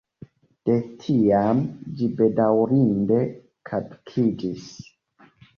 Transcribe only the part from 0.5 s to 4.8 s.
De tiam ĝi bedaŭrinde kadukiĝis.